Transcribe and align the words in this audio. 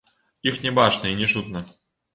Іх 0.51 0.57
не 0.63 0.71
бачна 0.79 1.13
і 1.13 1.21
не 1.21 1.31
чутна. 1.35 1.67